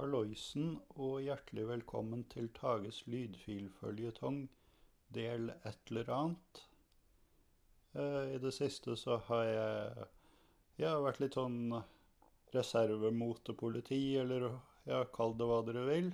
Halloisen 0.00 0.78
og 0.96 1.18
hjertelig 1.20 1.66
velkommen 1.68 2.22
til 2.32 2.46
Tages 2.56 3.02
lydfilføljetong 3.12 4.38
del 5.12 5.50
et 5.68 5.90
eller 5.90 6.12
annet. 6.14 6.60
Eh, 7.92 8.30
I 8.32 8.38
det 8.40 8.52
siste 8.56 8.94
så 8.96 9.18
har 9.26 9.42
jeg, 9.44 10.06
jeg 10.80 10.88
har 10.88 11.02
vært 11.04 11.20
litt 11.20 11.36
sånn 11.36 11.74
reservemotepoliti, 12.54 13.98
eller 14.22 14.46
ja, 14.88 15.02
kall 15.12 15.36
det 15.36 15.50
hva 15.50 15.60
dere 15.68 15.84
vil. 15.90 16.08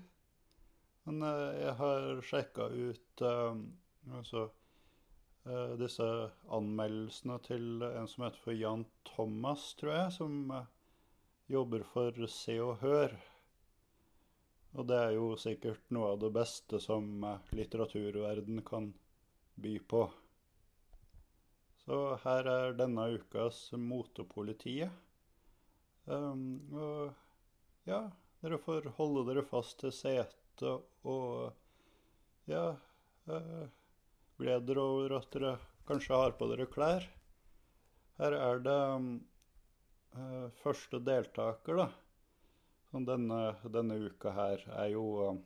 Men 1.06 1.22
eh, 1.28 1.60
jeg 1.60 1.76
har 1.84 2.24
sjekka 2.32 2.68
ut 2.74 3.24
eh, 3.30 3.62
altså, 4.18 4.48
disse 5.78 6.10
anmeldelsene 6.58 7.38
til 7.46 7.86
en 7.92 8.10
som 8.10 8.26
heter 8.26 8.42
for 8.48 8.58
Jan 8.58 8.82
Thomas, 9.12 9.70
tror 9.78 9.94
jeg, 9.94 10.12
som 10.18 10.42
jobber 11.46 11.86
for 11.94 12.26
Se 12.26 12.58
og 12.66 12.80
Hør. 12.82 13.14
Og 14.76 14.84
det 14.90 14.96
er 15.00 15.14
jo 15.16 15.32
sikkert 15.40 15.84
noe 15.94 16.12
av 16.12 16.20
det 16.20 16.30
beste 16.36 16.80
som 16.84 17.24
eh, 17.24 17.52
litteraturverden 17.56 18.60
kan 18.66 18.90
by 19.56 19.78
på. 19.88 20.02
Så 21.86 22.00
her 22.24 22.48
er 22.50 22.76
denne 22.76 23.06
ukas 23.16 23.70
Motepolitiet. 23.78 24.92
Um, 26.06 26.60
og 26.76 27.88
ja, 27.88 28.04
dere 28.42 28.58
får 28.62 28.92
holde 28.98 29.24
dere 29.30 29.46
fast 29.46 29.80
til 29.80 29.94
setet 29.94 30.62
og 30.62 31.50
ja 32.46 32.68
uh, 33.26 33.64
Gled 34.38 34.68
dere 34.68 34.84
over 34.84 35.16
at 35.16 35.32
dere 35.34 35.56
kanskje 35.88 36.20
har 36.20 36.36
på 36.38 36.46
dere 36.52 36.68
klær. 36.70 37.06
Her 38.20 38.36
er 38.36 38.62
det 38.62 38.76
um, 38.92 39.08
uh, 40.14 40.46
første 40.60 41.00
deltaker, 41.02 41.80
da. 41.80 41.88
Som 42.96 43.04
denne, 43.04 43.52
denne 43.68 43.98
uka 44.08 44.30
her 44.32 44.62
er 44.72 44.86
jo 44.94 45.02
uh, 45.20 45.36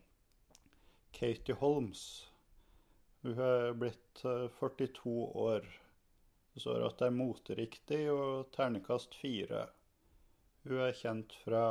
Katie 1.10 1.56
Holmes. 1.58 2.30
Hun 3.24 3.40
er 3.42 3.72
blitt 3.74 4.20
42 4.22 5.10
år. 5.34 5.66
Det 6.54 6.62
står 6.62 6.84
at 6.86 7.00
det 7.00 7.08
er 7.08 7.16
moteriktig 7.16 7.98
og 8.12 8.52
ternekast 8.54 9.18
fire. 9.18 9.64
Hun 10.62 10.78
er 10.86 10.94
kjent 10.94 11.34
fra 11.42 11.64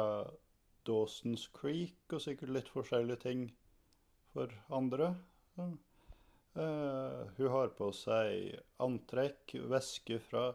Dawson's 0.83 1.47
Creek 1.55 2.11
og 2.11 2.25
sikkert 2.27 2.51
litt 2.57 2.73
forskjellige 2.75 3.23
ting 3.23 3.47
for 4.33 4.51
andre. 4.81 5.13
Uh, 5.55 7.23
hun 7.39 7.49
har 7.55 7.71
på 7.79 7.87
seg 7.95 8.59
antrekk, 8.83 9.55
væske 9.71 10.19
fra 10.27 10.45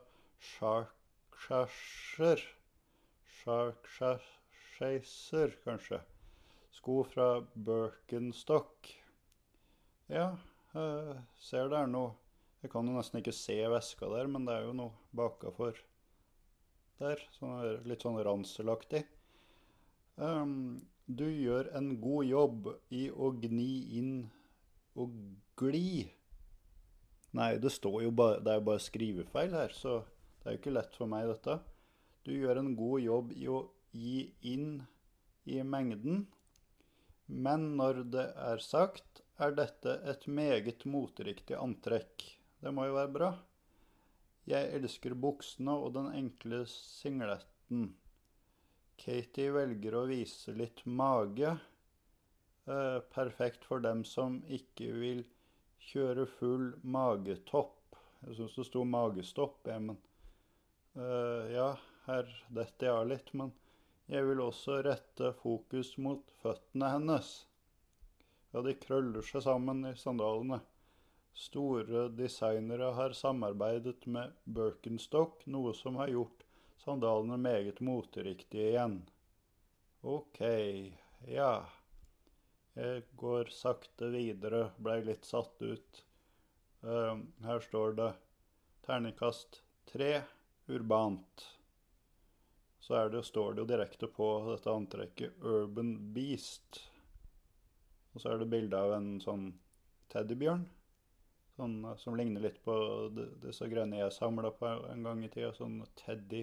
Sharkshire 0.53 2.45
Sharkshire, 3.41 4.44
kanskje. 5.65 6.01
Sko 6.71 7.05
fra 7.05 7.47
Birkenstock. 7.55 8.89
Ja, 10.11 10.37
ser 11.39 11.69
det 11.71 11.79
er 11.79 11.91
noe 11.91 12.17
Jeg 12.65 12.73
kan 12.73 12.89
jo 12.89 12.95
nesten 12.97 13.21
ikke 13.21 13.33
se 13.37 13.55
veska 13.69 14.09
der, 14.09 14.27
men 14.27 14.47
det 14.49 14.55
er 14.57 14.65
jo 14.65 14.73
noe 14.73 14.93
bakafor 15.13 15.77
der. 16.99 17.21
Sånn, 17.37 17.61
litt 17.85 18.03
sånn 18.03 18.17
ranselaktig. 18.25 19.03
Um, 20.17 20.81
du 21.07 21.27
gjør 21.29 21.69
en 21.77 21.91
god 22.01 22.25
jobb 22.25 22.71
i 22.97 23.05
å 23.13 23.31
gni 23.37 23.99
inn 24.01 24.15
og 24.97 25.13
gli. 25.61 26.09
Nei, 27.37 27.51
det 27.61 27.71
står 27.75 28.07
jo 28.07 28.15
bare 28.17 28.41
Det 28.41 28.53
er 28.53 28.61
jo 28.63 28.67
bare 28.71 28.83
skrivefeil 28.89 29.55
her, 29.55 29.77
så 29.77 30.01
det 30.41 30.49
er 30.49 30.57
jo 30.57 30.63
ikke 30.63 30.75
lett 30.75 30.97
for 30.97 31.11
meg, 31.11 31.29
dette. 31.29 31.61
Du 32.25 32.33
gjør 32.33 32.63
en 32.63 32.75
god 32.79 33.05
jobb 33.05 33.37
i 33.37 33.47
å 33.53 33.61
gi 33.95 34.29
inn 34.53 34.83
i 35.49 35.63
mengden. 35.63 36.27
Men 37.27 37.71
når 37.79 38.05
det 38.13 38.27
er 38.37 38.61
sagt, 38.61 39.23
er 39.41 39.55
dette 39.57 39.97
et 40.11 40.27
meget 40.29 40.85
moteriktig 40.87 41.57
antrekk. 41.59 42.25
Det 42.61 42.73
må 42.75 42.87
jo 42.89 42.97
være 42.99 43.15
bra. 43.17 43.31
Jeg 44.49 44.75
elsker 44.77 45.17
buksene 45.17 45.73
og 45.73 45.95
den 45.97 46.11
enkle 46.13 46.65
singletten. 46.69 47.95
Katie 49.01 49.55
velger 49.55 49.97
å 49.99 50.05
vise 50.11 50.53
litt 50.55 50.85
mage. 50.85 51.55
Eh, 52.65 52.99
perfekt 53.13 53.65
for 53.69 53.83
dem 53.85 54.05
som 54.09 54.43
ikke 54.47 54.93
vil 55.01 55.25
kjøre 55.91 56.29
full 56.39 56.71
magetopp. 56.85 57.99
Jeg 58.25 58.39
syns 58.39 58.55
det 58.57 58.69
sto 58.69 58.85
magestopp, 58.89 59.59
jeg, 59.69 59.83
men 59.89 59.99
eh, 60.97 61.53
Ja, 61.57 61.75
her 62.07 62.31
detter 62.49 62.89
jeg 62.89 62.95
av 63.01 63.11
litt. 63.11 63.35
Men 63.37 63.53
jeg 64.11 64.27
vil 64.29 64.41
også 64.45 64.83
rette 64.85 65.33
fokus 65.41 65.95
mot 65.97 66.33
føttene 66.43 66.91
hennes. 66.93 67.29
Ja, 68.53 68.61
de 68.63 68.75
krøller 68.79 69.25
seg 69.25 69.47
sammen 69.47 69.81
i 69.89 69.95
sandalene. 69.99 70.61
Store 71.35 72.05
designere 72.15 72.93
har 72.95 73.17
samarbeidet 73.19 74.05
med 74.07 74.37
Birkenstock, 74.45 75.41
noe 75.51 75.73
som 75.75 75.97
har 75.99 76.13
gjort 76.13 76.45
sandalene 76.85 77.41
meget 77.41 77.81
moteriktige 77.81 78.69
igjen. 78.75 79.01
Ok, 80.05 80.41
ja. 81.33 81.65
Jeg 82.75 83.03
går 83.17 83.51
sakte 83.55 84.13
videre, 84.13 84.69
blei 84.79 85.01
litt 85.07 85.27
satt 85.27 85.63
ut. 85.63 86.05
Uh, 86.85 87.25
her 87.47 87.65
står 87.65 87.99
det 87.99 88.13
terningkast 88.85 89.63
tre, 89.89 90.13
urbant. 90.69 91.49
Så 92.85 93.09
det, 93.09 93.23
står 93.23 93.55
det 93.55 93.63
jo 93.63 93.69
direkte 93.69 94.07
på 94.13 94.27
dette 94.51 94.69
antrekket 94.69 95.39
'Urban 95.41 96.13
Beast'. 96.13 96.83
Og 98.13 98.21
så 98.21 98.35
er 98.35 98.43
det 98.43 98.51
bilde 98.53 98.77
av 98.77 98.93
en 98.93 99.07
sånn 99.25 99.47
teddybjørn. 100.13 100.67
Sånn, 101.57 101.79
eh, 101.89 101.95
som 102.03 102.19
ligner 102.19 102.45
litt 102.45 102.59
på 102.67 102.75
disse 103.41 103.71
grønne 103.73 104.03
jeg 104.03 104.13
samla 104.13 104.51
på 104.59 104.69
en 104.93 105.07
gang 105.09 105.25
i 105.25 105.31
tida. 105.33 105.55
Sånn 105.57 105.79
Teddy, 105.97 106.43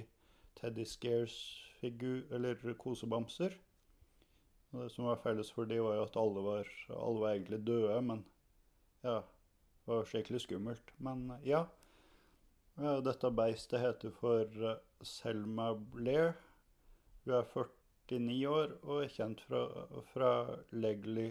Teddy 0.58 0.88
Scares-figur, 0.90 2.24
eller 2.34 2.74
kosebamser. 2.74 3.54
Og 4.74 4.82
det 4.82 4.90
som 4.96 5.12
var 5.12 5.22
felles 5.22 5.54
for 5.54 5.70
de 5.70 5.78
var 5.84 6.00
jo 6.00 6.08
at 6.08 6.18
alle 6.18 6.48
var, 6.48 6.74
alle 6.90 7.22
var 7.22 7.36
egentlig 7.36 7.62
døde, 7.68 8.02
men 8.02 8.26
ja 9.04 9.22
Det 9.22 9.94
var 9.94 10.10
skikkelig 10.10 10.42
skummelt. 10.42 10.92
Men 10.98 11.38
ja. 11.46 11.68
Dette 12.78 13.32
beistet 13.36 13.82
heter 13.82 14.14
for 14.20 14.64
uh, 14.64 14.78
Selma 15.02 15.74
Blair. 15.74 16.34
Hun 17.26 17.36
er 17.40 17.50
49 18.12 18.38
år 18.48 18.78
og 18.82 19.04
er 19.04 19.12
kjent 19.16 19.42
fra, 19.48 19.66
fra 20.14 20.32
Legally 20.72 21.30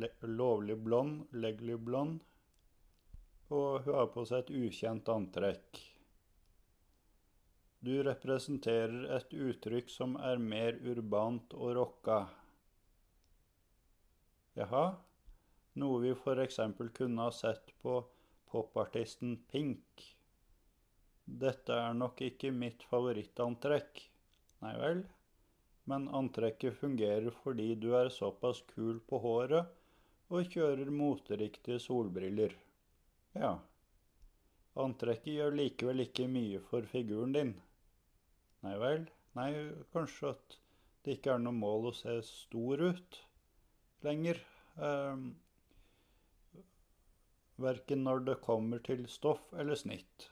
le, 0.00 0.10
Lovlig 0.22 0.76
blond, 0.84 1.24
Legally 1.32 1.76
blond 1.76 2.20
og 3.50 3.82
hun 3.84 3.96
har 3.96 4.10
på 4.14 4.24
seg 4.28 4.44
et 4.44 4.52
ukjent 4.66 5.08
antrekk. 5.10 5.80
Du 7.80 7.94
representerer 8.06 9.08
et 9.16 9.32
uttrykk 9.34 9.90
som 9.90 10.14
er 10.20 10.42
mer 10.42 10.78
urbant 10.84 11.54
og 11.56 11.74
rocka. 11.78 12.20
Jaha, 14.58 14.84
noe 15.80 16.00
vi 16.04 16.12
f.eks. 16.14 16.60
kunne 16.94 17.26
ha 17.26 17.32
sett 17.34 17.72
på 17.82 17.96
popartisten 18.52 19.38
Pink. 19.50 20.04
Dette 21.30 21.72
er 21.72 21.94
nok 21.94 22.20
ikke 22.26 22.50
mitt 22.50 22.82
favorittantrekk. 22.90 24.00
Nei 24.64 24.72
vel? 24.80 25.02
Men 25.90 26.08
antrekket 26.14 26.78
fungerer 26.80 27.30
fordi 27.44 27.74
du 27.78 27.92
er 27.98 28.10
såpass 28.14 28.62
kul 28.74 28.98
på 29.06 29.20
håret 29.22 29.70
og 30.30 30.50
kjører 30.50 30.90
moteriktige 30.94 31.78
solbriller. 31.82 32.54
Ja. 33.34 33.52
Antrekket 34.78 35.36
gjør 35.36 35.56
likevel 35.58 36.04
ikke 36.06 36.26
mye 36.30 36.60
for 36.70 36.86
figuren 36.90 37.34
din. 37.36 37.54
Nei 38.66 38.74
vel? 38.82 39.06
Nei, 39.38 39.50
kanskje 39.94 40.34
at 40.34 40.58
det 41.04 41.16
ikke 41.16 41.36
er 41.36 41.44
noe 41.44 41.56
mål 41.56 41.90
å 41.90 41.94
se 41.96 42.16
stor 42.26 42.82
ut 42.90 43.20
lenger. 44.06 44.42
Um, 44.76 45.30
Verken 47.60 48.04
når 48.06 48.22
det 48.26 48.38
kommer 48.44 48.80
til 48.84 49.06
stoff 49.12 49.42
eller 49.52 49.76
snitt. 49.76 50.30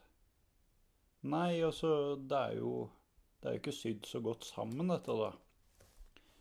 Nei, 1.27 1.59
altså, 1.67 2.15
det 2.15 2.39
er 2.39 2.59
jo 2.61 2.73
Det 3.39 3.51
er 3.51 3.59
ikke 3.59 3.75
sydd 3.75 4.07
så 4.07 4.19
godt 4.23 4.47
sammen, 4.47 4.91
dette, 4.91 5.15
da. 5.15 5.31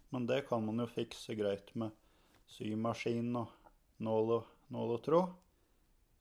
Men 0.10 0.26
det 0.26 0.48
kan 0.48 0.64
man 0.66 0.82
jo 0.82 0.88
fikse 0.90 1.36
greit 1.38 1.70
med 1.78 1.94
symaskin 2.50 3.36
og 3.38 3.52
nål 4.02 4.32
og, 4.40 4.48
nål 4.74 4.96
og 4.96 5.04
tråd. 5.06 5.36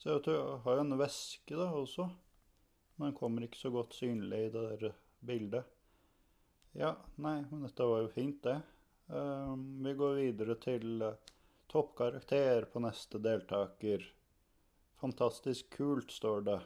Ser 0.03 0.19
ut 0.19 0.27
til 0.29 0.37
har 0.67 0.77
jo 0.77 0.85
en 0.85 0.99
væske 1.01 1.57
da 1.57 1.71
også, 1.73 2.11
men 3.01 3.17
kommer 3.17 3.47
ikke 3.47 3.63
så 3.63 3.73
godt 3.73 3.97
synlig 3.97 4.43
i 4.47 4.53
det 4.53 4.67
der 4.83 4.95
bildet. 5.25 5.65
Ja, 6.77 6.93
nei, 7.17 7.39
men 7.49 7.65
dette 7.65 7.89
var 7.89 8.05
jo 8.05 8.13
fint, 8.13 8.43
det. 8.45 8.59
Um, 9.09 9.65
vi 9.81 9.95
går 9.97 10.19
videre 10.19 10.59
til 10.61 11.01
uh, 11.01 11.15
toppkarakter 11.73 12.69
på 12.69 12.85
neste 12.85 13.21
deltaker. 13.23 14.05
Fantastisk 15.01 15.71
kult, 15.79 16.13
står 16.13 16.45
det. 16.51 16.61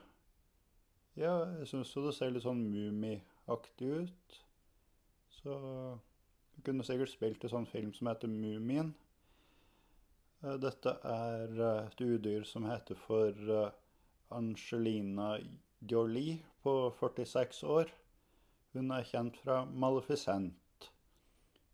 Ja, 1.19 1.33
jeg 1.59 1.67
syns 1.67 1.91
jo 1.97 2.05
det 2.05 2.15
ser 2.15 2.31
litt 2.31 2.45
sånn 2.45 2.61
Mummi-aktig 2.71 3.91
ut. 4.05 4.41
Så 5.41 5.57
Du 6.55 6.63
kunne 6.67 6.85
sikkert 6.85 7.11
spilt 7.11 7.45
en 7.45 7.53
sånn 7.55 7.67
film 7.67 7.93
som 7.97 8.11
heter 8.11 8.29
Mumien. 8.29 8.93
Eh, 10.45 10.57
dette 10.61 10.93
er 11.09 11.55
eh, 11.57 11.87
et 11.89 12.03
udyr 12.05 12.45
som 12.49 12.67
heter 12.69 12.99
for 13.01 13.33
eh, 13.57 13.73
Angelina 14.37 15.39
Jolie 15.81 16.37
på 16.63 16.75
46 17.01 17.63
år. 17.65 17.91
Hun 18.75 18.93
er 18.95 19.09
kjent 19.09 19.41
fra 19.41 19.63
Maleficent. 19.65 20.91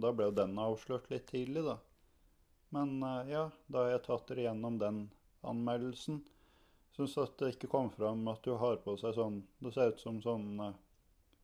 Da 0.00 0.12
ble 0.16 0.24
jo 0.30 0.38
den 0.38 0.58
avslørt 0.58 1.10
litt 1.12 1.26
tidlig, 1.28 1.62
da. 1.66 1.76
Men 2.72 3.02
eh, 3.02 3.32
ja, 3.34 3.50
da 3.66 3.84
har 3.84 3.90
jeg 3.94 4.04
tatt 4.06 4.28
dere 4.30 4.46
gjennom 4.46 4.78
den 4.80 5.00
anmeldelsen. 5.46 6.22
Syns 6.96 7.16
at 7.20 7.36
det 7.40 7.54
ikke 7.54 7.70
kom 7.72 7.90
fram 7.92 8.26
at 8.32 8.42
du 8.46 8.54
har 8.60 8.80
på 8.84 8.96
seg 8.98 9.14
sånn 9.14 9.36
Det 9.62 9.70
ser 9.74 9.92
ut 9.92 10.00
som 10.02 10.16
sånn 10.24 10.46
uh, 10.58 10.72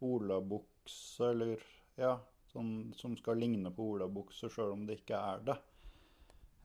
olabukse, 0.04 1.28
eller 1.28 1.62
ja, 2.00 2.16
sånn 2.52 2.92
som 2.96 3.16
skal 3.16 3.40
ligne 3.40 3.72
på 3.72 3.92
olabukse 3.94 4.50
sjøl 4.52 4.74
om 4.74 4.84
det 4.88 5.00
ikke 5.00 5.20
er 5.20 5.46
det. 5.50 5.56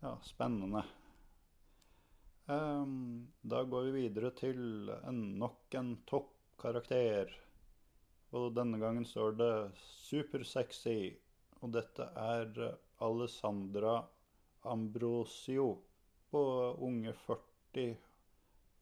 Ja, 0.01 0.16
spennende. 0.25 0.83
Um, 2.51 3.28
da 3.42 3.63
går 3.63 3.88
vi 3.88 3.92
videre 4.07 4.31
til 4.36 4.89
en, 5.06 5.22
nok 5.39 5.75
en 5.78 5.94
toppkarakter. 6.10 7.31
Og 8.36 8.54
denne 8.56 8.80
gangen 8.81 9.06
står 9.06 9.36
det 9.39 9.54
'supersexy'. 9.75 11.18
Og 11.62 11.72
dette 11.75 12.07
er 12.18 12.77
Alessandra 13.06 14.00
Ambrosio 14.63 15.68
på 16.31 16.42
unge 16.88 17.13
40. 17.27 17.98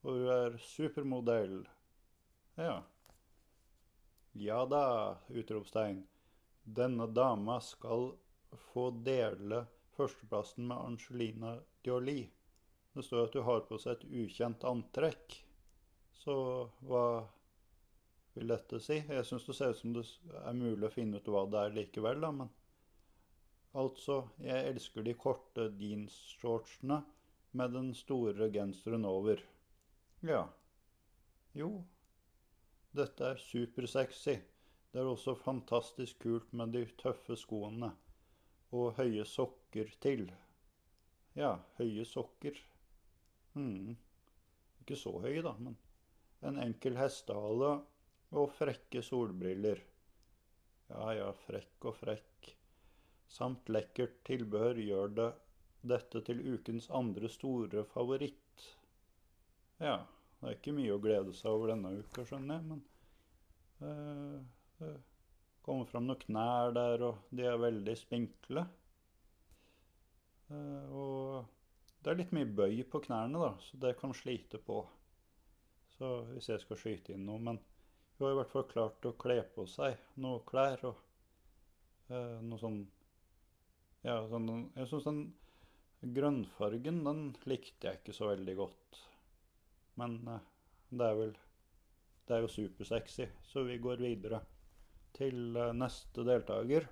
Og 0.04 0.14
hun 0.14 0.30
er 0.34 0.58
supermodell. 0.64 1.60
Ja. 2.56 2.78
Ja 4.34 4.66
da, 4.66 4.86
utropstegn. 5.30 6.06
Denne 6.64 7.08
dama 7.08 7.60
skal 7.62 8.12
få 8.72 8.90
dele 9.06 9.64
førsteplassen 9.98 10.68
med 10.70 10.78
Angelina 10.78 11.58
Jolie. 11.84 12.30
Det 12.94 13.04
står 13.06 13.28
at 13.28 13.36
du 13.38 13.42
har 13.46 13.66
på 13.70 13.78
seg 13.82 13.98
et 13.98 14.08
ukjent 14.26 14.64
antrekk. 14.68 15.40
Så 16.20 16.36
hva 16.86 17.04
vil 18.36 18.52
dette 18.52 18.80
si? 18.84 19.00
Jeg 19.02 19.28
syns 19.28 19.46
det 19.48 19.56
ser 19.58 19.76
ut 19.76 19.82
som 19.82 19.94
det 19.96 20.06
er 20.44 20.58
mulig 20.58 20.88
å 20.90 20.94
finne 20.94 21.20
ut 21.20 21.30
hva 21.32 21.46
det 21.50 21.62
er 21.66 21.78
likevel, 21.78 22.24
da, 22.26 22.32
men 22.42 22.50
Altså, 23.78 24.24
jeg 24.42 24.66
elsker 24.72 25.04
de 25.06 25.14
korte 25.14 25.68
jeansshortsene 25.78 27.04
med 27.60 27.76
den 27.76 27.92
store 27.94 28.48
genseren 28.54 29.06
over. 29.06 29.44
Ja. 30.26 30.48
Jo. 31.54 31.84
Dette 32.98 33.28
er 33.36 33.44
supersexy. 33.44 34.40
Det 34.90 35.02
er 35.02 35.10
også 35.10 35.36
fantastisk 35.38 36.24
kult 36.24 36.54
med 36.58 36.74
de 36.74 36.86
tøffe 36.98 37.38
skoene. 37.38 37.92
Og 38.74 38.96
høye 38.98 39.26
sokker 39.26 39.92
til. 40.02 40.28
Ja, 41.38 41.56
høye 41.78 42.06
sokker. 42.06 42.58
Mm. 43.54 43.96
Ikke 44.82 44.98
så 44.98 45.14
høy, 45.22 45.42
da, 45.46 45.54
men 45.62 45.78
en 46.46 46.60
enkel 46.64 46.98
hestehale 46.98 47.76
og 48.32 48.52
frekke 48.56 49.02
solbriller. 49.06 49.82
Ja 50.90 51.14
ja, 51.18 51.30
frekk 51.46 51.90
og 51.92 51.98
frekk. 52.00 52.54
Samt 53.30 53.70
lekkert 53.70 54.22
tilbehør 54.26 54.80
gjør 54.82 55.12
det 55.18 55.30
dette 55.90 56.22
til 56.26 56.42
ukens 56.56 56.90
andre 56.90 57.30
store 57.32 57.86
favoritt. 57.94 58.64
Ja, 59.80 60.00
det 60.40 60.48
er 60.48 60.58
ikke 60.58 60.76
mye 60.76 60.96
å 60.96 61.02
glede 61.04 61.36
seg 61.38 61.54
over 61.54 61.74
denne 61.74 61.94
uka, 62.02 62.26
skjønner 62.26 62.58
jeg, 62.58 62.66
men 62.72 62.82
uh, 63.86 64.40
kommer 65.70 65.86
fram 65.86 66.08
noen 66.10 66.22
knær 66.24 66.74
der, 66.76 67.04
og 67.06 67.34
de 67.36 67.46
er 67.46 67.62
veldig 67.62 67.96
spinkle. 67.98 68.66
Uh, 70.50 70.86
og 70.98 72.00
det 72.02 72.12
er 72.12 72.20
litt 72.22 72.32
mye 72.34 72.50
bøy 72.58 72.82
på 72.90 73.04
knærne, 73.06 73.42
da, 73.44 73.52
så 73.62 73.80
det 73.84 73.98
kan 74.00 74.16
slite 74.18 74.62
på. 74.66 74.82
Så 75.98 76.10
hvis 76.32 76.48
jeg 76.50 76.64
skal 76.64 76.80
skyte 76.80 77.12
inn 77.12 77.26
noe 77.28 77.42
Men 77.44 77.58
hun 77.60 78.24
har 78.24 78.32
i 78.32 78.38
hvert 78.38 78.52
fall 78.54 78.64
klart 78.70 79.06
å 79.06 79.18
kle 79.20 79.42
på 79.52 79.66
seg 79.68 79.98
noe 80.24 80.40
klær 80.48 80.86
og 80.88 81.02
uh, 82.14 82.40
noe 82.40 82.60
sånn 82.62 82.80
Ja, 84.06 84.22
sånn 84.32 84.48
Jeg 84.78 84.88
syns 84.88 85.10
den 85.10 86.14
grønnfargen, 86.16 87.02
den 87.04 87.20
likte 87.52 87.90
jeg 87.90 88.00
ikke 88.00 88.16
så 88.16 88.30
veldig 88.30 88.56
godt. 88.62 89.02
Men 90.00 90.16
det 90.24 91.10
er 91.10 91.20
vel 91.20 91.36
Det 92.30 92.38
er 92.38 92.46
jo 92.46 92.54
supersexy, 92.54 93.28
så 93.52 93.66
vi 93.68 93.76
går 93.84 94.00
videre 94.06 94.40
til 95.20 95.58
uh, 95.58 95.72
neste 95.76 96.24
deltaker, 96.26 96.88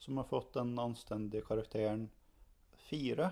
som 0.00 0.20
har 0.20 0.28
fått 0.28 0.54
den 0.56 0.74
anstendige 0.80 1.44
karakteren 1.48 2.08
fire. 2.90 3.30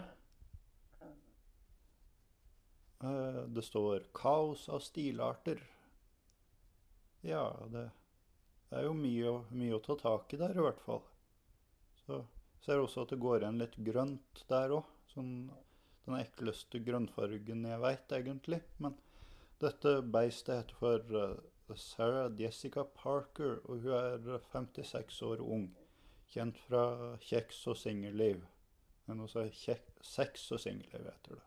Eh, 3.03 3.43
det 3.47 3.63
står 3.63 4.05
'kaos 4.13 4.69
av 4.69 4.81
stilarter'. 4.81 5.63
Ja, 7.21 7.67
det, 7.71 7.91
er 8.71 8.85
jo 8.85 8.95
mye, 8.95 9.33
mye, 9.51 9.75
å 9.77 9.83
ta 9.83 9.97
tak 9.99 10.35
i 10.35 10.41
der, 10.41 10.57
i 10.57 10.65
hvert 10.65 10.81
fall. 10.83 11.03
Så 12.05 12.25
ser 12.65 12.83
også 12.83 13.07
at 13.07 13.15
det 13.15 13.23
går 13.23 13.43
igjen 13.43 13.61
litt 13.63 13.77
grønt 13.91 14.45
der 14.51 14.75
òg. 14.79 14.91
Sånn 15.15 15.33
den 16.05 16.19
ekleste 16.19 16.81
grønnfargen 16.85 17.65
jeg 17.69 17.83
veit, 17.85 18.13
egentlig. 18.13 18.61
Men 18.79 18.97
dette 19.63 19.99
beistet 20.03 20.57
heter 20.57 20.79
for 20.83 21.17
uh, 21.17 21.39
Sarah 21.77 22.41
Jessica 22.41 22.83
Parker, 22.83 23.59
og 23.65 23.83
hun 23.83 23.93
er 23.93 24.39
56 24.53 25.23
år 25.23 25.43
ung. 25.45 25.69
Kjent 26.29 26.59
fra 26.69 27.17
kjeks 27.21 27.67
og 27.67 27.77
singelliv. 27.77 28.41
Men 29.07 29.21
også 29.25 29.47
kjek, 29.53 29.85
sex 30.05 30.51
og 30.53 30.61
singelliv, 30.61 31.05
heter 31.05 31.37
det. 31.37 31.45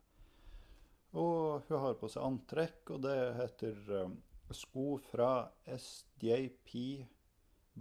Og 1.18 1.66
hun 1.68 1.84
har 1.84 1.98
på 2.00 2.10
seg 2.10 2.26
antrekk, 2.26 2.94
og 2.94 3.04
det 3.04 3.18
heter 3.40 4.06
um, 4.06 4.16
sko 4.54 4.86
fra 5.10 5.32
SJP 5.66 6.72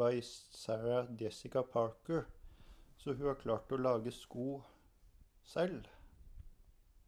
by 0.01 0.21
Sarah 0.25 1.09
Jessica 1.21 1.63
Parker. 1.63 2.27
Så 2.99 3.15
hun 3.15 3.31
har 3.31 3.41
klart 3.41 3.73
å 3.73 3.81
lage 3.81 4.13
sko 4.13 4.61
selv. 5.47 5.89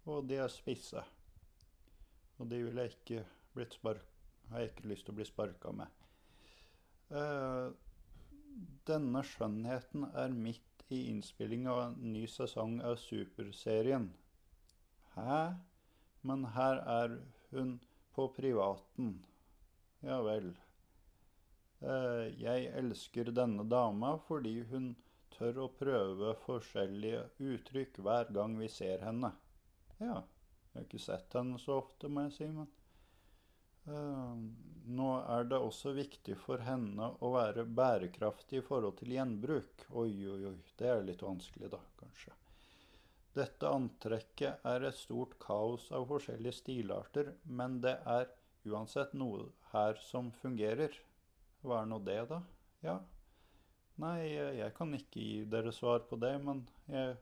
Og 0.09 0.25
de 0.29 0.41
er 0.41 0.53
spisse. 0.53 1.03
Og 2.39 2.49
de 2.51 2.65
vil 2.65 2.87
ikke 2.87 3.27
blitt 3.55 3.77
spark 3.77 4.12
har 4.53 4.63
jeg 4.63 4.73
ikke 4.73 4.91
lyst 4.91 5.07
til 5.07 5.15
å 5.15 5.19
bli 5.19 5.27
sparka 5.27 5.73
med. 5.77 6.01
Uh, 7.13 7.73
denne 8.89 9.23
skjønnheten 9.25 10.07
er 10.19 10.33
midt 10.37 10.85
i 10.93 11.07
innspilling 11.11 11.69
av 11.73 11.83
en 11.87 11.95
ny 12.13 12.25
sesong 12.29 12.79
av 12.85 12.99
Superserien. 13.01 14.11
Hæ? 15.17 15.39
Men 16.29 16.45
her 16.57 16.81
er 16.89 17.17
hun 17.53 17.79
på 18.15 18.29
privaten. 18.37 19.15
Ja 20.05 20.21
vel. 20.25 20.53
Uh, 21.83 22.29
jeg 22.39 22.69
elsker 22.79 23.33
denne 23.35 23.65
dama 23.69 24.15
fordi 24.29 24.61
hun 24.71 24.93
tør 25.33 25.65
å 25.65 25.71
prøve 25.75 26.37
forskjellige 26.45 27.25
uttrykk 27.41 27.99
hver 28.05 28.31
gang 28.37 28.55
vi 28.61 28.69
ser 28.71 29.03
henne. 29.07 29.33
Ja, 29.99 30.21
jeg 30.21 30.77
har 30.77 30.87
ikke 30.87 31.03
sett 31.03 31.35
henne 31.39 31.59
så 31.61 31.81
ofte, 31.81 32.11
må 32.13 32.27
jeg 32.27 32.37
si, 32.37 32.49
men 32.53 32.69
Eh, 32.69 32.82
nå 33.87 35.09
er 35.37 35.49
det 35.51 35.59
også 35.59 35.93
viktig 35.97 36.37
for 36.39 36.63
henne 36.63 37.09
å 37.19 37.33
være 37.35 37.65
bærekraftig 37.67 38.61
i 38.61 38.67
forhold 38.67 38.99
til 39.01 39.15
gjenbruk. 39.17 39.87
Oi, 39.91 40.13
oi, 40.31 40.45
oi. 40.53 40.59
Det 40.79 40.89
er 40.91 41.03
litt 41.07 41.23
vanskelig, 41.23 41.71
da, 41.73 41.81
kanskje. 41.99 42.35
Dette 43.33 43.69
antrekket 43.73 44.67
er 44.69 44.85
et 44.85 44.99
stort 44.99 45.39
kaos 45.41 45.89
av 45.97 46.05
forskjellige 46.11 46.59
stilarter, 46.59 47.33
men 47.45 47.81
det 47.81 47.97
er 48.05 48.29
uansett 48.69 49.15
noe 49.17 49.49
her 49.73 49.97
som 50.05 50.31
fungerer. 50.43 50.95
Hva 51.63 51.81
er 51.81 51.89
nå 51.89 51.99
det, 52.05 52.21
da? 52.29 52.43
Ja. 52.85 52.99
Nei, 54.03 54.33
jeg 54.59 54.73
kan 54.77 54.93
ikke 54.97 55.21
gi 55.21 55.45
dere 55.49 55.73
svar 55.73 56.05
på 56.09 56.19
det, 56.21 56.35
men 56.45 56.65
jeg 56.91 57.17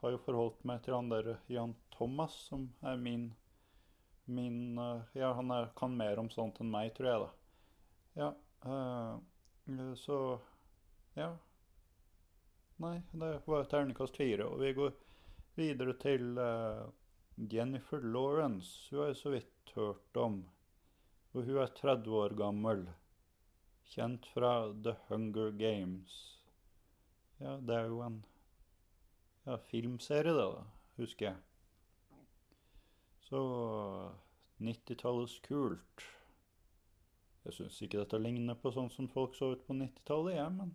har 0.00 0.14
jo 0.14 0.20
forholdt 0.24 0.64
meg 0.68 0.82
til 0.84 0.96
han 0.96 1.10
der 1.10 1.36
Jan 1.50 1.74
Thomas, 1.94 2.34
som 2.48 2.68
er 2.82 2.98
min 3.00 3.30
min 4.28 4.78
uh, 4.78 5.02
Ja, 5.16 5.32
han 5.32 5.50
er, 5.50 5.70
kan 5.76 5.96
mer 5.96 6.20
om 6.20 6.30
sånt 6.30 6.60
enn 6.62 6.70
meg, 6.72 6.92
tror 6.96 7.08
jeg, 7.08 7.24
da. 7.24 7.30
Ja, 8.22 8.30
uh, 8.68 9.94
så 9.96 10.18
Ja. 11.18 11.32
Nei, 12.78 13.00
det 13.10 13.32
var 13.46 13.66
terningkast 13.66 14.16
fire. 14.20 14.46
Og 14.46 14.60
vi 14.62 14.70
går 14.76 14.92
videre 15.58 15.96
til 15.98 16.38
uh, 16.38 16.86
Jennifer 17.50 18.04
Lawrence. 18.04 18.86
Hun 18.90 19.00
har 19.00 19.10
jeg 19.10 19.18
så 19.18 19.32
vidt 19.34 19.72
hørt 19.74 20.20
om. 20.22 20.38
Og 21.34 21.42
hun 21.42 21.58
er 21.58 21.74
30 21.74 22.14
år 22.22 22.36
gammel. 22.38 22.86
Kjent 23.88 24.28
fra 24.30 24.52
The 24.84 24.94
Hunger 25.08 25.50
Games. 25.58 26.14
Ja, 27.40 27.56
det 27.56 27.74
er 27.74 27.90
jo 27.90 28.00
en 28.06 28.22
ja, 29.46 29.56
filmserie, 29.70 30.34
det, 30.34 30.46
da, 30.54 30.64
husker 30.98 31.30
jeg. 31.30 31.47
Så 33.28 33.40
90-tallets 34.64 35.34
kult. 35.44 36.04
Jeg 37.44 37.56
syns 37.58 37.80
ikke 37.84 38.00
dette 38.00 38.20
ligner 38.20 38.56
på 38.56 38.72
sånn 38.72 38.88
som 38.92 39.08
folk 39.12 39.36
så 39.36 39.50
ut 39.52 39.66
på 39.66 39.76
90-tallet, 39.76 40.32
jeg, 40.32 40.40
ja, 40.40 40.48
men 40.52 40.72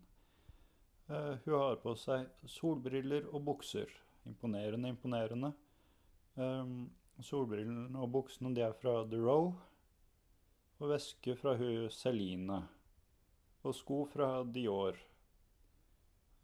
uh, 1.10 1.34
Hun 1.46 1.56
har 1.58 1.82
på 1.82 1.96
seg 1.98 2.30
solbriller 2.46 3.26
og 3.32 3.48
bukser. 3.50 3.90
Imponerende, 4.30 4.94
imponerende. 4.94 5.52
Um, 6.38 6.92
solbrillene 7.26 7.98
og 7.98 8.14
buksene 8.14 8.54
de 8.54 8.64
er 8.68 8.78
fra 8.78 9.00
The 9.10 9.24
Row. 9.26 9.50
Og 10.78 10.94
veske 10.94 11.34
fra 11.40 11.58
hun 11.58 11.90
Celine. 11.94 12.62
Og 13.66 13.74
sko 13.78 14.04
fra 14.14 14.30
Dior. 14.46 15.02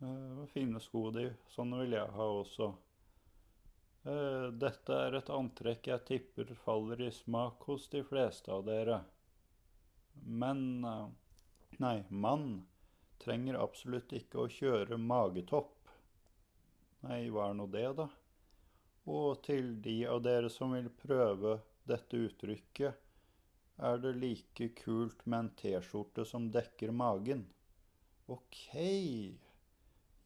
Uh, 0.02 0.46
fine 0.56 0.82
sko, 0.82 1.12
de. 1.14 1.30
Sånne 1.54 1.86
vil 1.86 2.00
jeg 2.00 2.18
ha 2.18 2.32
også. 2.42 2.74
Uh, 4.10 4.50
dette 4.58 4.96
er 5.06 5.20
et 5.20 5.30
antrekk 5.30 5.92
jeg 5.92 6.06
tipper 6.08 6.54
faller 6.64 7.02
i 7.06 7.12
smak 7.14 7.68
hos 7.70 7.88
de 7.94 8.02
fleste 8.08 8.52
av 8.54 8.66
dere. 8.66 9.04
Men 10.26 10.62
uh, 10.86 11.10
Nei, 11.80 12.04
mann 12.10 12.66
trenger 13.24 13.60
absolutt 13.62 14.12
ikke 14.18 14.42
å 14.42 14.50
kjøre 14.52 14.98
magetopp. 15.00 15.92
Nei, 17.06 17.22
hva 17.32 17.46
er 17.50 17.54
nå 17.56 17.68
det, 17.72 17.86
da? 17.96 18.08
Og 19.10 19.40
til 19.46 19.78
de 19.86 20.02
av 20.12 20.20
dere 20.26 20.50
som 20.52 20.74
vil 20.76 20.90
prøve 21.04 21.56
dette 21.88 22.20
uttrykket, 22.26 23.06
er 23.80 24.02
det 24.04 24.12
like 24.20 24.68
kult 24.82 25.24
med 25.26 25.40
en 25.40 25.52
T-skjorte 25.62 26.26
som 26.28 26.50
dekker 26.52 26.92
magen. 26.92 27.46
Ok. 28.28 28.60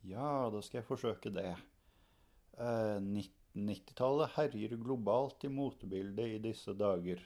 Ja, 0.09 0.49
da 0.49 0.63
skal 0.65 0.81
jeg 0.81 0.89
forsøke 0.89 1.29
det. 1.37 1.51
Eh, 2.57 2.97
90 2.97 3.42
1990-tallet 3.53 4.31
herjer 4.33 4.69
globalt 4.69 5.43
i 5.43 5.50
motebildet 5.50 6.25
i 6.25 6.39
disse 6.39 6.74
dager. 6.74 7.22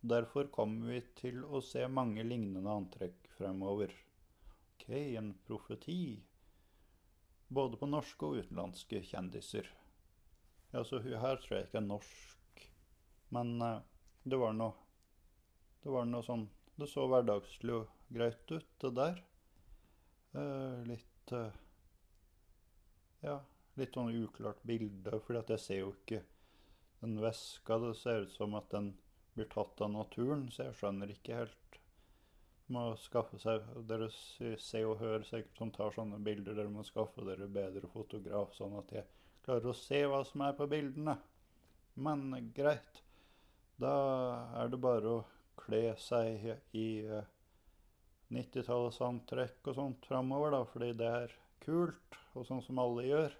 Derfor 0.00 0.48
kommer 0.50 0.90
vi 0.92 1.00
til 1.14 1.44
å 1.44 1.60
se 1.62 1.86
mange 1.88 2.24
lignende 2.26 2.70
antrekk 2.70 3.28
fremover. 3.38 3.94
Ok, 4.74 4.88
en 4.90 5.30
profeti. 5.46 6.18
Både 7.48 7.78
på 7.78 7.86
norske 7.86 8.26
og 8.26 8.42
utenlandske 8.42 9.04
kjendiser. 9.06 9.70
Ja, 10.74 10.82
så 10.82 10.98
her 11.04 11.38
tror 11.38 11.56
jeg 11.56 11.68
ikke 11.68 11.80
er 11.80 11.86
norsk. 11.86 12.66
Men 13.34 13.54
uh, 13.62 13.78
det 14.24 14.38
var 14.40 14.52
noe 14.58 14.74
Det 15.84 15.92
var 15.92 16.06
noe 16.06 16.22
sånn 16.24 16.44
Det 16.78 16.86
så 16.88 17.04
hverdagslig 17.08 17.74
og 17.76 18.12
greit 18.14 18.50
ut, 18.50 18.68
det 18.82 18.90
der. 18.98 19.24
Uh, 20.34 20.82
litt 20.90 21.34
uh, 21.36 21.50
Ja 23.22 23.38
litt 23.80 23.96
sånn 23.96 24.14
uklart 24.14 24.62
bilde, 24.66 25.18
for 25.24 25.40
jeg 25.40 25.60
ser 25.60 25.80
jo 25.80 25.92
ikke 25.94 26.22
den 27.02 27.18
veska. 27.22 27.78
Det 27.82 27.94
ser 27.98 28.26
ut 28.26 28.34
som 28.34 28.54
at 28.58 28.70
den 28.72 28.92
blir 29.34 29.48
tatt 29.50 29.82
av 29.82 29.92
naturen, 29.92 30.46
så 30.52 30.68
jeg 30.68 30.78
skjønner 30.78 31.10
ikke 31.14 31.40
helt. 31.42 31.78
Må 32.72 32.86
skaffe 32.96 33.38
seg, 33.42 33.66
Dere 33.88 34.08
ser 34.12 34.86
og 34.88 35.02
hører 35.02 35.26
sikkert 35.28 35.60
som 35.60 35.72
tar 35.74 35.92
sånne 35.96 36.20
bilder. 36.24 36.56
Dere 36.56 36.72
må 36.72 36.86
skaffe 36.86 37.26
dere 37.26 37.50
bedre 37.50 37.90
fotograf, 37.92 38.54
sånn 38.56 38.78
at 38.80 38.94
jeg 38.94 39.04
klarer 39.44 39.68
å 39.68 39.76
se 39.76 40.00
hva 40.08 40.22
som 40.24 40.46
er 40.46 40.56
på 40.56 40.68
bildene. 40.70 41.18
Men 41.94 42.52
greit. 42.56 43.02
Da 43.80 43.94
er 44.62 44.70
det 44.70 44.80
bare 44.80 45.16
å 45.18 45.22
kle 45.58 45.92
seg 46.00 46.46
i 46.78 46.88
90-tallets 48.34 49.00
antrekk 49.04 49.70
og 49.70 49.76
sånt 49.78 50.06
framover, 50.08 50.54
da, 50.54 50.62
fordi 50.70 50.92
det 50.98 51.10
er 51.10 51.34
kult, 51.64 52.18
og 52.34 52.46
sånn 52.48 52.62
som 52.64 52.80
alle 52.82 53.06
gjør. 53.06 53.34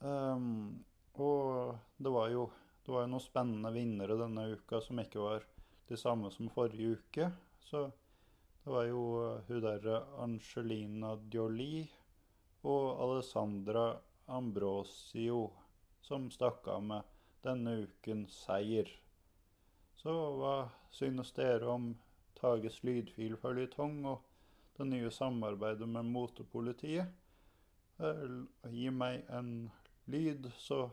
Um, 0.00 0.84
og 1.16 1.76
det 1.96 2.12
var, 2.12 2.28
jo, 2.28 2.48
det 2.84 2.92
var 2.92 3.06
jo 3.06 3.12
noen 3.14 3.24
spennende 3.24 3.72
vinnere 3.72 4.18
denne 4.20 4.48
uka 4.52 4.80
som 4.84 5.00
ikke 5.00 5.22
var 5.22 5.46
de 5.88 5.98
samme 6.00 6.30
som 6.34 6.50
forrige 6.52 6.98
uke. 6.98 7.30
Så 7.64 7.86
det 8.64 8.74
var 8.74 8.88
jo 8.90 9.04
uh, 9.22 9.44
hun 9.48 9.62
derre 9.64 10.02
Angelina 10.22 11.14
Dioli 11.16 11.86
og 12.66 12.86
Alessandra 13.06 13.88
Ambrosio 14.26 15.46
som 16.02 16.30
stakk 16.30 16.66
av 16.70 16.82
med 16.82 17.12
denne 17.46 17.76
ukens 17.86 18.34
seier. 18.46 18.88
Så 19.96 20.12
hva 20.38 20.56
synes 20.94 21.32
dere 21.36 21.70
om 21.70 21.94
Tages 22.36 22.82
lydfilføljetong 22.84 24.02
og 24.10 24.26
det 24.76 24.86
nye 24.90 25.10
samarbeidet 25.14 25.88
med 25.88 26.10
motepolitiet? 26.10 27.08
Gi 27.96 28.90
meg 28.92 29.24
en 29.32 29.70
lyd, 30.06 30.50
så 30.56 30.90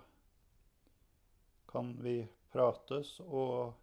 kan 1.71 1.93
vi 2.03 2.27
prates. 2.53 3.19
Og 3.19 3.73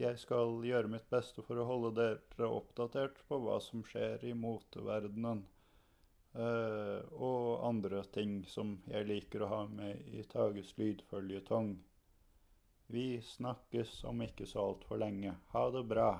jeg 0.00 0.18
skal 0.20 0.60
gjøre 0.64 0.90
mitt 0.92 1.08
beste 1.12 1.44
for 1.44 1.60
å 1.60 1.68
holde 1.68 1.94
dere 1.98 2.48
oppdatert 2.48 3.20
på 3.28 3.40
hva 3.44 3.58
som 3.64 3.84
skjer 3.84 4.24
i 4.28 4.34
moteverdenen. 4.36 5.44
Uh, 6.30 7.02
og 7.18 7.64
andre 7.66 8.04
ting 8.14 8.44
som 8.46 8.76
jeg 8.86 9.08
liker 9.08 9.42
å 9.42 9.48
ha 9.50 9.62
med 9.66 10.04
i 10.14 10.22
Tages 10.30 10.76
lydføljetong. 10.78 11.72
Vi 12.90 13.06
snakkes 13.22 14.04
om 14.06 14.22
ikke 14.22 14.46
så 14.46 14.68
altfor 14.70 15.02
lenge. 15.02 15.34
Ha 15.54 15.64
det 15.74 15.82
bra. 15.90 16.12